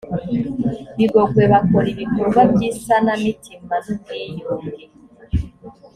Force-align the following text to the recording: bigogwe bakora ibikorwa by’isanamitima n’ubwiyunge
bigogwe 0.97 1.43
bakora 1.51 1.87
ibikorwa 1.93 2.39
by’isanamitima 2.51 3.75
n’ubwiyunge 3.83 4.83